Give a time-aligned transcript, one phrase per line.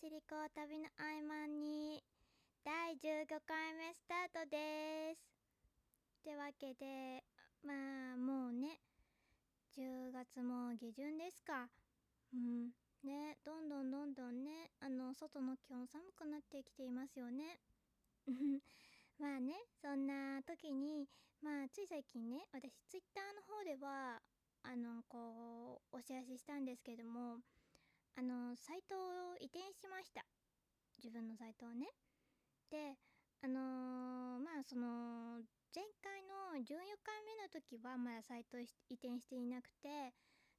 [0.00, 2.02] しりこ旅の合間に
[2.64, 5.20] 第15回目スタートです。
[5.20, 7.20] ってわけで
[7.60, 8.80] まあもうね
[9.76, 11.68] 10月も下旬ですか。
[12.32, 12.72] うん
[13.04, 17.60] ねどんどんどんどんねあの外の気温寒くなってきていますよね。
[19.20, 21.10] まあねそんな時に
[21.42, 24.22] まあつい最近ね私ツイッターの方では
[24.62, 27.42] あのこうお知らせしたんですけども
[28.20, 28.92] あのサイト
[29.32, 30.20] を移転しました。
[31.00, 31.88] 自分のサイトをね。
[32.68, 32.92] で
[33.40, 35.40] あのー、まあその
[35.72, 38.68] 前回の14回目の時はまだサイト移
[39.00, 40.12] 転していなくて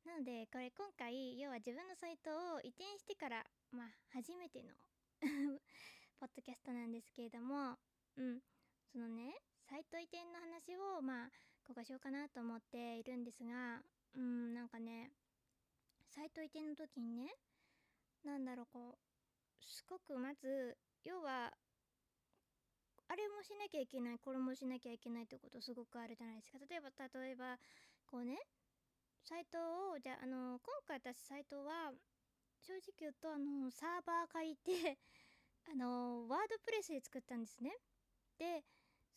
[0.10, 4.74] なのでこれ今回要は自分のサイトを移転してからまあ初めての
[6.18, 7.78] ポッドキャストなんですけれども
[8.18, 8.42] うん。
[8.90, 9.38] そのね
[9.70, 11.30] サイト移転の話をまあ
[11.62, 13.86] ここしようかなと思っているんですが
[14.18, 15.14] うんなんかね
[16.10, 17.30] サイト移転の時にね
[18.24, 21.54] なんだろうこうすごくまず要は
[23.08, 26.58] あれもしなきゃいけないこれもしなきゃいけないってことすごくあるじゃないですか。
[26.70, 27.58] 例えば例えば
[28.08, 28.38] こうね
[29.24, 29.58] サイト
[29.92, 31.92] をじゃああの今回私サイトは
[32.62, 34.98] 正直言うとあのサーバー借りて
[35.70, 37.76] あのワードプレスで作ったんですね。
[38.38, 38.64] で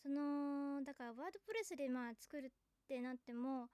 [0.02, 2.50] そのだからワードプレスでまあ作るっ
[2.88, 3.70] てなっても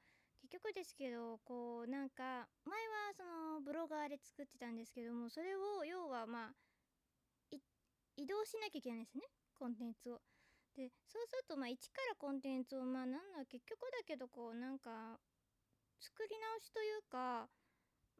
[0.50, 6.54] 局ですけどこうなんか前はそのブロガーで作ってたんですけどもそれを要はまあ
[8.16, 10.20] 移動しなきゃいけないですねコンテンツを。
[10.76, 15.18] でそうするとまあ一からコンテンツをまあなんだ結局だけどこうなんか
[16.00, 17.48] 作り直しというか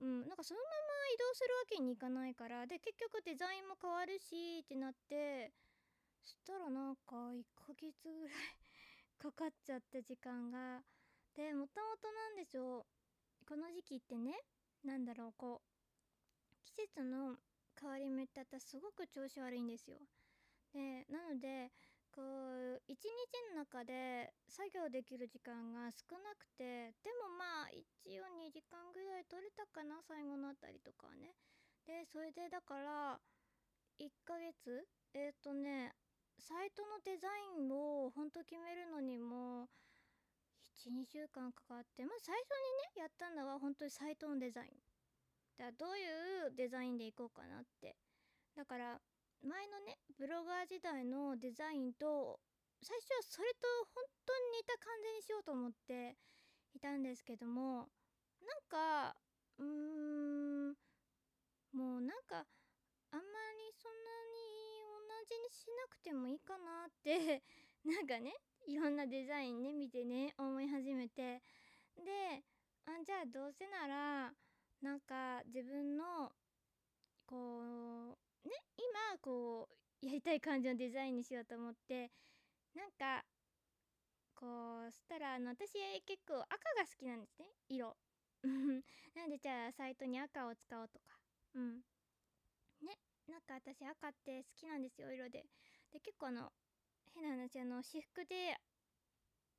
[0.01, 0.73] うんなんかそのまま
[1.15, 5.53] 移動するわけにいかないからで結局デザインも変わるしってなって
[6.23, 8.35] そしたらなんか1ヶ月ぐらい
[9.19, 10.83] かかっちゃった時間が。
[11.41, 14.37] でもともとなんでしょうこの時期ってね
[14.85, 15.65] 何だろうこう
[16.69, 17.41] 季節の
[17.81, 19.97] 変わり目って私すごく調子悪いんですよ。
[20.77, 21.73] でなので
[22.13, 31.33] こう一日の中で作業できる時間が少なくてでもまあ一応2時間ぐらい取れたかな最後のあたりとかはね。
[31.89, 33.17] でそれでだから
[33.97, 34.85] 1ヶ月
[35.17, 35.97] えっ、ー、とね
[36.37, 39.73] サイトのデザインをほんと決めるのにも
[40.81, 42.51] 12週間かかってまあ最初
[42.97, 44.69] にねやったのは本当にサイトのデザイン。
[45.59, 47.97] だからどういうデザインでいこうかなって。
[48.57, 49.01] だから
[49.43, 52.41] 前のねブロガー時代のデザインと
[52.83, 56.17] 最初はそれと本当に似た感じにしようと思って
[56.75, 57.89] いたんですけども
[58.41, 59.17] なんか
[59.59, 60.75] うーん
[61.73, 62.45] もうなんか
[63.13, 63.27] あんま
[63.57, 67.43] りそんなに同じにしなくてもいいかなって
[67.85, 68.35] なんかね
[68.71, 71.43] いろんなデザインね見てね思い始めて。
[71.97, 72.45] で
[72.87, 74.33] あじゃあどうせなら
[74.81, 76.31] なんか自分の
[77.27, 78.15] こ
[78.45, 79.69] うね今こ
[80.03, 82.13] うやりたい感じのデザインにしようと思って
[82.75, 83.25] なんか
[84.37, 85.75] こうしたらあの私
[86.07, 87.97] 結構赤が好きなんですね色。
[89.17, 91.19] なんでじゃあサイトに赤を使おうとか。
[91.55, 91.83] うん。
[92.83, 95.45] ねなんか私赤って好きなんですよ色で。
[95.91, 96.53] で結構あの
[97.15, 98.57] 変な話あの私服で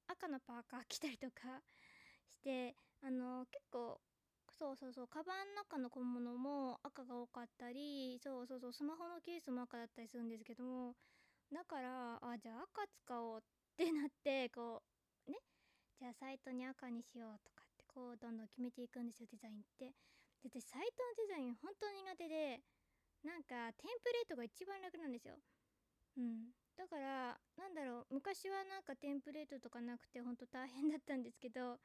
[0.08, 1.64] 赤のパーカー着たりとか
[2.28, 4.02] してあの結構
[4.50, 10.96] そうそうそうカバンの中の小物も赤が多かったりそうそうそうスマホのケースも赤だったりするんですけども
[11.54, 13.42] だからあじゃあ赤使おうっ
[13.78, 14.84] てなってこ
[15.28, 15.38] うね
[16.00, 19.96] じゃあサイトに赤にしようとかってこうどんどん決めていくんですよデザインって。
[20.44, 22.64] で私サイトのデザイン本当に苦手で
[23.24, 25.38] なんかテンプレートが一番楽なんですよ。
[26.18, 31.78] うんだからなんだろう昔はなんかテンプレートとかなくてほんと大変だったんですけど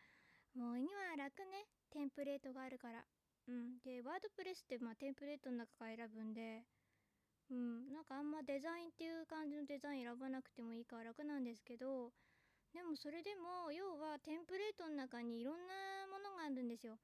[0.56, 3.04] もう今は楽ねテンプレートがあるから。
[3.46, 3.78] うん。
[3.84, 6.64] でワードプレスってまあテンプレートの中から選ぶんで
[7.50, 7.92] うん。
[7.92, 12.12] なんかあんまデザインっていう感じのデザイン選ばなくてもいいから楽なんですけど
[12.72, 16.96] でもそれでも要はテンプレートの中にいろんなものがあるんですよ。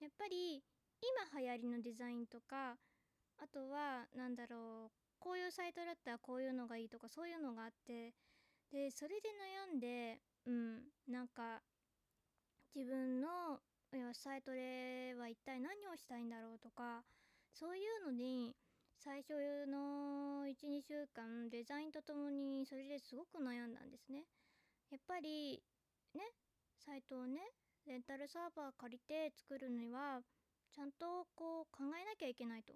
[0.00, 0.64] やっぱり
[1.00, 2.78] 今流行りのデザインとか
[3.38, 8.14] あとは何だろうこういうサイトだったらこういうのがいいとかそういうのがあって
[8.70, 9.28] でそれで
[9.72, 11.62] 悩んでうんなんか
[12.74, 13.60] 自分の
[14.12, 17.04] サイトでは一体何をしたいんだろうとか
[17.52, 18.56] そういうのに
[18.98, 24.24] 最初の12週間デザインとともにそれですごく悩んだんですね。
[24.90, 25.62] やっぱり
[26.14, 26.22] ね
[26.78, 27.40] サイトをね
[27.86, 30.20] レンタルサーバー借りて作るには
[30.72, 32.72] ちゃんとこう考えなきゃいけないと。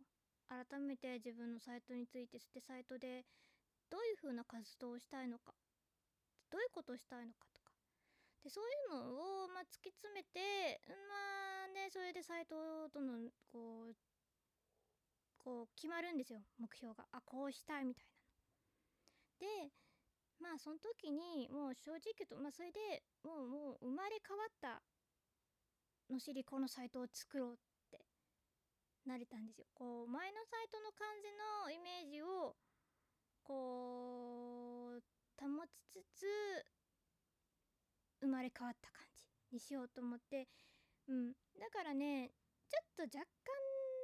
[0.49, 3.25] 改めて自分のサイトについてしてサイトで
[3.91, 5.53] どういう風な活動をしたいのか
[6.51, 7.73] どういうことをしたいのかとか。
[8.43, 13.95] でそういうのを、まあ、突き詰めてまあねそれでサイトをどんどんこう
[15.37, 16.41] こうう決まるんですよ。
[16.59, 17.07] 目標が。
[17.13, 18.07] あこうしたいみたい
[19.41, 19.69] なの。
[19.69, 19.73] で
[20.41, 24.83] まあその時にもう正直言うとまあそれでもうもう生まれ変わった
[26.11, 27.59] のしりこのサイトを作ろう
[29.09, 29.67] ってなれたんですよ。
[29.73, 32.55] こう前のサイトの感じのイメージを
[33.43, 35.03] こう
[35.41, 36.27] 保ちつつ
[38.21, 40.47] 生まれ変わった感じにしようと思って。
[41.09, 41.33] うん。
[41.59, 42.31] だからね
[42.69, 43.57] ちょっと若干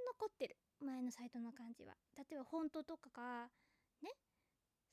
[0.06, 0.56] 残ってる。
[0.80, 1.92] 前のサイトの感じは。
[2.16, 3.50] 例えばフォントとかが
[4.00, 4.10] ね。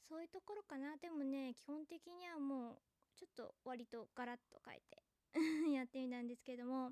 [0.09, 0.97] そういうところかな。
[0.97, 2.77] でもね基本的にはもう
[3.15, 5.03] ちょっと割とガラッと変えて
[5.71, 6.91] やってみたんですけども。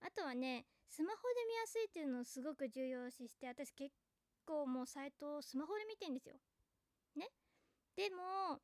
[0.00, 3.92] あとはねスマホで見やすいっていうのをすごく重要視して私結
[4.46, 6.36] 構もうサイトをスマホで見てんですよ。
[7.16, 7.28] ね？
[7.96, 8.60] でも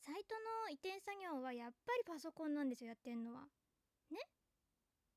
[0.00, 0.34] サイト
[0.64, 3.42] の移転作業はやっぱりパソコンなんですよやってんのは。
[4.10, 4.18] ね？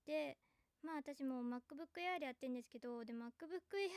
[0.05, 0.37] で
[0.83, 3.23] まあ私も MacBook Air でやってんですけどで MacBook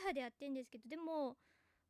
[0.09, 1.35] Air でやってんですけどでも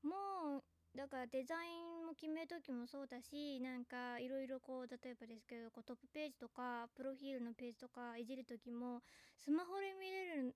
[0.03, 0.63] もう
[0.97, 9.03] だからデザインも決める時もそうだしなんかいろいろこう例えばですけどこうトップページとかプロフィールのページとかいじる時も
[9.37, 10.55] スマホで見れる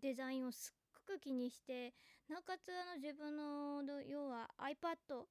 [0.00, 1.92] デザインをすっごく気にして
[2.26, 5.24] なおかつあの自分の要は iPad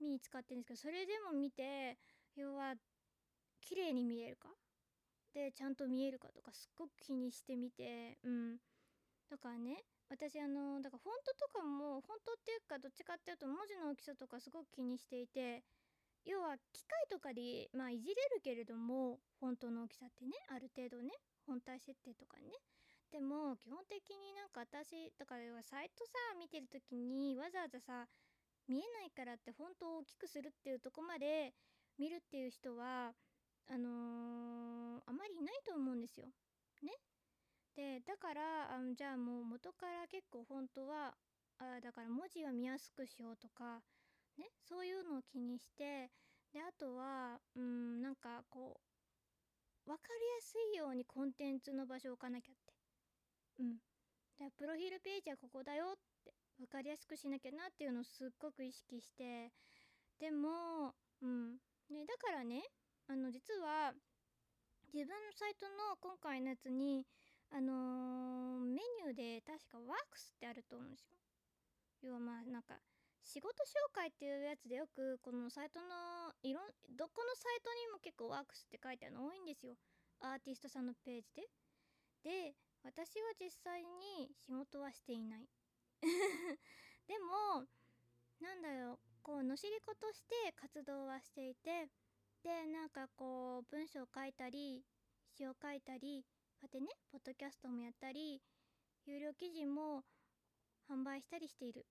[0.00, 1.98] ミニ使ってるんですけどそれでも見て
[2.36, 2.74] 要は
[3.60, 4.48] 綺麗に見えるか
[5.34, 8.56] でちゃんと見えるかとかすっごく気にしてみてうん。
[9.30, 15.62] だからね私あのだからフォントとかもフォントっていうかどっちかっていうと文字の大きさとかすごく気にしていて
[16.24, 21.12] 要は機械とかでまあいじれるけれどもフォントの大きさってねある程度ね
[21.46, 22.52] 本体設定とかね
[23.12, 28.08] でも基本的になんか私だから要はサイトさ見てる時にわざわざさ
[28.68, 31.52] 見えないからってフォントを大きくするっていうとこまで
[31.98, 33.12] 見るっていう人は
[33.68, 36.26] あのー、あまりいないと思うんですよ。
[36.82, 36.92] ね？
[37.76, 41.14] でだからあのじゃあもう元から結構本当は
[41.58, 43.82] あだから文字を見やすくしようとか
[44.38, 46.10] ねそういうのを気にして
[46.52, 48.80] であとはうんなんかこ
[49.86, 52.74] う分かりやすいようにコンテンツの場所を置かなきゃって。
[53.58, 53.76] うん。
[54.38, 59.52] でプロフィールページはここだよって分かりやすくしなきゃなっていうのをすっごく意識して
[60.18, 61.58] でもうん。
[61.90, 62.62] ねだからね
[63.08, 63.92] あの実は
[64.92, 67.06] 自分のサイトの今回のやつに
[67.50, 71.18] あのー、メニューで確かワークスってあると思うんですよ。
[72.02, 72.80] 要はまあなんか
[73.22, 79.74] 仕事紹介っていうやつでよくこのサイトのいろんどこのサイトにも結構ワークスって書いてあるの多いんですよ。
[80.20, 81.48] アーティストさんのページで。
[82.22, 82.54] で
[82.84, 85.48] 私は実際に仕事はしていない。
[87.08, 87.66] でも
[88.40, 91.88] なんだろうこうのしり子として活動はしていて
[92.42, 94.84] でなんかこう文章を書いたり
[95.30, 96.26] 詩を書いたり
[96.64, 98.40] こうやってねポッドキャストもやったり
[99.04, 100.00] 有料記事も
[100.88, 101.84] 販売したりしている。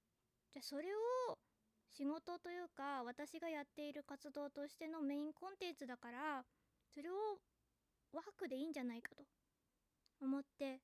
[0.52, 0.90] じゃあそれ
[1.30, 1.38] を
[1.94, 6.42] 仕事というか私がやっている活動としてのメインコンテンツだから
[6.90, 7.14] それを
[8.14, 9.22] ワークでいいんじゃないかと
[10.26, 10.82] 思って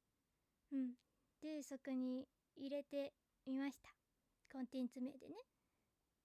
[0.71, 0.93] うん。
[1.41, 3.13] でそこに入れて
[3.47, 3.89] みました。
[4.53, 5.33] コンテンツ名でね。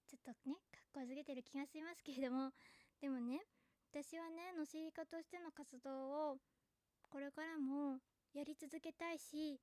[0.05, 2.51] ちょっとねかっこづけてる気がしますけれども。
[3.01, 3.41] でもね
[3.89, 6.37] 私はねのしり家としての活動を
[7.15, 7.99] これからも
[8.33, 9.55] やり続けたいし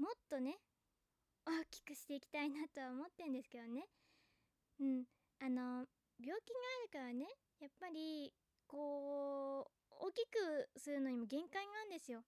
[0.00, 0.56] もっとね
[1.44, 3.84] 大きくしていきたいなとは思ってんですけどね。
[4.80, 5.04] うん。
[5.38, 5.84] あの
[6.16, 7.26] 病気があるからね
[7.60, 8.32] やっぱり
[8.66, 12.24] こう大きくするのにも限界があるんですよ。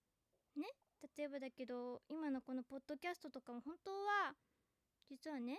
[0.55, 0.69] ね。
[1.17, 4.37] 例えばだけど今のこのポッドキャストとかも本当は
[5.09, 5.57] 実はね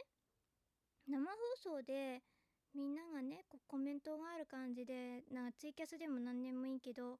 [1.08, 2.22] 生放送で
[2.76, 7.18] みんながねこうコメントがある感じでなんかツイキャスでも何年もいいけど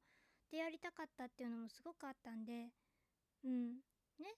[0.52, 2.68] でやりたかったっていうのもすごくあったんで
[3.42, 3.80] うん。
[4.18, 4.36] ね。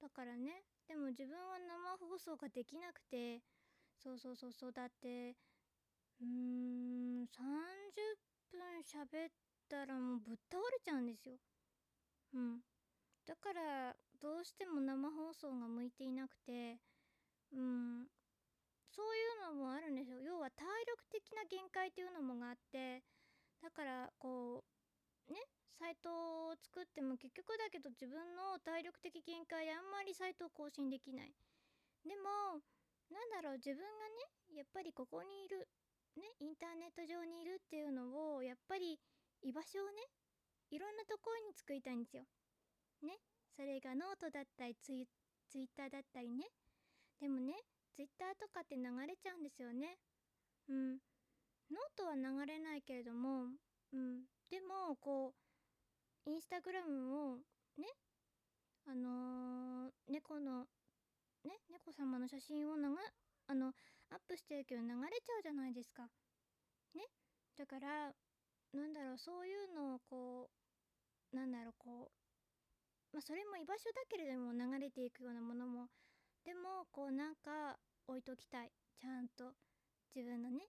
[0.00, 0.64] だからね。
[0.88, 3.38] でも自分は生放送ができなくて
[3.96, 4.72] そうそうそうそう。
[4.72, 5.36] だって
[6.20, 6.26] うー
[7.22, 8.16] ん30
[8.50, 9.32] 分喋っ
[9.68, 11.36] たらもうぶっ倒れちゃうんですよ。
[12.34, 12.60] うん。
[13.26, 16.80] だからどうしても生放送が向いていなくて
[17.52, 18.08] うん。
[18.90, 19.20] そうい
[19.52, 20.20] うのもあるんですよ。
[20.20, 23.04] 要は体力的な限界っていうのもがあって
[23.62, 24.77] だからこう
[25.78, 26.10] サイト
[26.50, 31.32] を作っても結局だけど自分の体力的限界であんまりサイトを更新できない。
[32.02, 32.58] でも
[33.10, 33.84] なんだろう自分が
[34.52, 35.68] ねやっぱりここにいる
[36.16, 38.98] ねインターネット上にいるっていうのをやっぱり
[39.42, 40.02] 居場所をね
[40.70, 42.26] いろんなところに作りたいんですよ。
[43.02, 43.14] ね
[43.54, 45.06] それがノートだったりツイ
[45.48, 46.44] ツイッターだったりね。
[47.20, 47.54] でもね
[47.94, 49.98] ツイッターとかって流れちゃうんですよね。
[50.68, 50.98] うん。
[51.70, 53.50] ノートは流れないけれども
[53.92, 54.26] うん。
[54.50, 55.47] でもこう
[56.28, 57.36] インスタグラムを
[57.80, 57.88] ね
[58.84, 60.68] あのー、猫の
[61.42, 62.84] ね猫様の写真を流
[63.48, 63.72] あの
[64.12, 64.92] アップしてるけど流れ
[65.24, 66.04] ちゃうじゃないですか。
[66.94, 67.08] ね？
[67.56, 68.12] だから
[68.76, 70.50] なんだろうそういうのをこ
[71.32, 75.88] うなんだろうこうまあそれも居場所だけれども流れていくようなものも
[76.44, 78.70] でもこうなんか置いときたい。
[79.00, 79.54] ちゃんと
[80.14, 80.60] 自分のね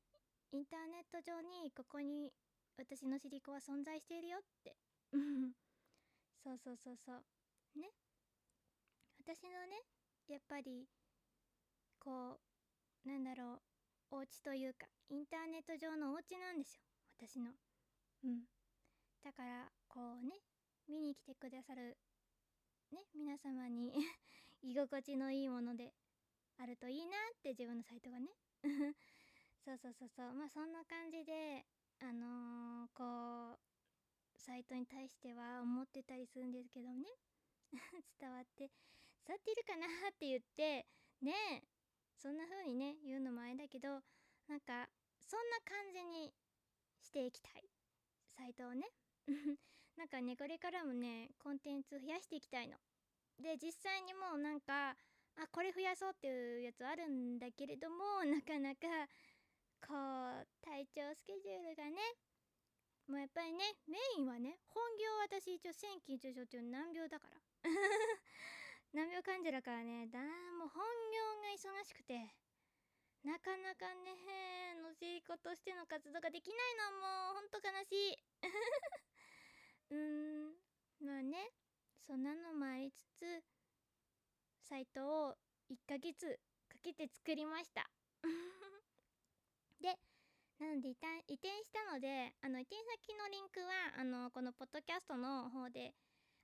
[0.51, 2.32] インターネット上にここに
[2.78, 4.88] 私のシリコは存在しているよって。
[6.44, 7.80] そうそうそうそう。
[7.80, 7.89] ね。
[9.20, 9.78] 私のね
[10.28, 10.88] やっぱり
[12.00, 12.39] こ
[13.06, 13.62] うなんだろ
[14.12, 16.82] うお家というかインターネット上のお家なんですよ。
[17.18, 17.51] 私の。
[18.24, 18.44] うん。
[19.24, 20.34] だからこうね
[20.88, 21.98] 見に来てくださる
[22.92, 23.94] ね皆様に
[24.63, 25.94] 居心地のいいもので
[26.58, 28.30] あるといいなって自分のサイトがね。
[29.66, 30.34] そうそうそうそう。
[30.34, 31.66] まあそんな感じで
[32.00, 33.60] あのー、こう
[34.39, 37.08] サイトに対しては思ってたりするんですけどね。
[38.19, 38.72] 伝わって
[39.25, 40.88] 伝わっているかなって言って
[41.22, 41.63] ねえ
[42.15, 44.01] そんな風にね言うのもあれだけど
[44.48, 46.34] なんかそんな感じに
[47.01, 47.69] していきたい。
[48.36, 48.88] サイトをね。
[49.98, 52.79] なんかねこれからもねコンテンツ増やしていきたいの。
[53.38, 54.96] で実際にもうなんか
[55.36, 59.08] あこれ増やそうっていうやつあるんだけれども なかなか
[59.81, 59.93] こ
[60.41, 61.98] う体調スケジュールがね
[63.10, 63.58] もうやっぱりね
[63.89, 67.42] メインはね本業私一応線緊張症っていう難病だから。
[68.94, 70.20] 難病患者だからねだ
[70.58, 72.34] もう本業が忙しくて
[73.24, 78.18] なかなかねのし子としての活動ができないのはもうほんと悲しい。
[79.89, 80.56] うーん
[81.01, 81.51] まあね
[82.06, 83.44] そんなのもありつつ
[84.62, 85.36] サイトを
[85.68, 87.89] 1ヶ月かけて作りました。
[89.82, 89.98] で
[90.60, 95.96] なので移転したのであの移転先のリンクはあのこのポッドキャストの方で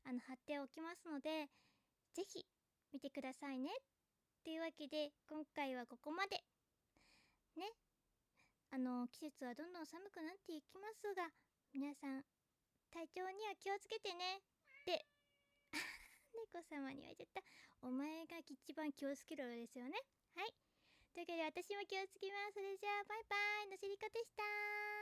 [0.07, 1.51] あの貼っておきますので
[2.15, 2.47] 是非
[2.95, 3.67] 見てくださいね。
[3.75, 6.39] っていうわけで今回はここまで。
[7.59, 7.67] ね。
[8.71, 11.27] あの季節はどんどん寒くなっていきますが
[11.73, 12.23] 皆さん
[12.95, 14.39] 体調には気をつけてね。
[14.39, 15.03] って。
[16.55, 17.43] 猫様に言われちゃった。
[17.83, 19.99] お前が一番気をつけろですよね。
[20.35, 20.53] はい。
[21.15, 22.55] というわけで私も気をつけます。
[22.55, 24.94] それじゃあバイバイのしりこでした